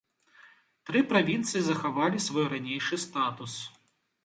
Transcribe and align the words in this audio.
Тры 0.89 1.03
правінцыі 1.11 1.61
захавалі 1.67 2.23
свой 2.29 2.49
ранейшы 2.57 2.95
статус. 3.07 3.53